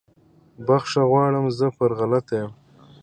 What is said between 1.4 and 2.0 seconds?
زه پر